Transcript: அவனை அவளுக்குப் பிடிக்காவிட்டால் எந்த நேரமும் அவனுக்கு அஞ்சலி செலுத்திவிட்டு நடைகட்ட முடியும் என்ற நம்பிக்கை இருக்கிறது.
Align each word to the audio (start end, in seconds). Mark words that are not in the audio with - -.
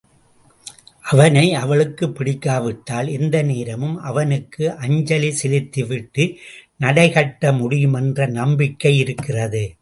அவனை 1.01 1.53
அவளுக்குப் 1.53 2.15
பிடிக்காவிட்டால் 2.15 3.07
எந்த 3.07 3.41
நேரமும் 3.41 3.97
அவனுக்கு 3.97 4.71
அஞ்சலி 4.71 5.31
செலுத்திவிட்டு 5.31 6.37
நடைகட்ட 6.79 7.57
முடியும் 7.57 7.93
என்ற 7.93 8.25
நம்பிக்கை 8.25 8.97
இருக்கிறது. 8.97 9.75